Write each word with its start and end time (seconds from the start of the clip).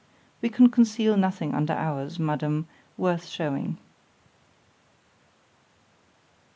_—We 0.41 0.49
can 0.49 0.69
conceal 0.71 1.15
nothing 1.15 1.53
under 1.53 1.73
ours, 1.73 2.17
Madam, 2.17 2.67
worth 2.97 3.27
shewing. 3.27 3.77